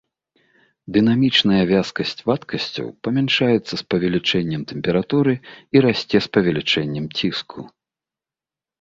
[0.95, 7.61] Дынамічная вязкасць вадкасцей памяншаецца з павелічэннем тэмпературы і расце з павелічэннем ціску.